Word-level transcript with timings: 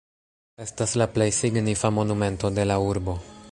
Estas 0.65 0.95
la 1.01 1.07
plej 1.17 1.27
signifa 1.41 1.93
monumento 1.99 2.53
de 2.59 2.69
la 2.71 2.81
urbo. 2.93 3.19